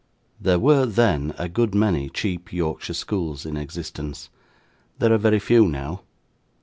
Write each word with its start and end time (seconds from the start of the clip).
There 0.39 0.57
were, 0.57 0.87
then, 0.87 1.35
a 1.37 1.47
good 1.47 1.75
many 1.75 2.09
cheap 2.09 2.51
Yorkshire 2.51 2.95
schools 2.95 3.45
in 3.45 3.55
existence. 3.55 4.31
There 4.97 5.13
are 5.13 5.17
very 5.19 5.37
few 5.37 5.67
now. 5.67 6.01